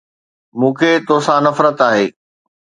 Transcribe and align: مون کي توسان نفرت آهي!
مون 0.59 0.71
کي 0.79 0.91
توسان 1.07 1.39
نفرت 1.47 1.77
آهي! 1.87 2.05